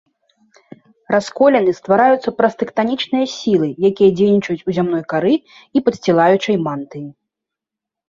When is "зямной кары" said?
4.81-5.35